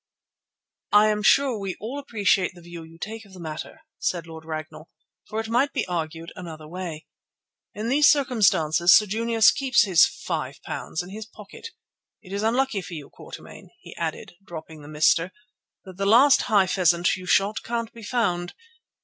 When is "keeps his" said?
9.51-10.01